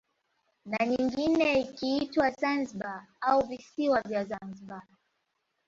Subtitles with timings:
[0.65, 4.95] Na nyingine ikiitwa Zanzibari au visiwa vya Zanzibari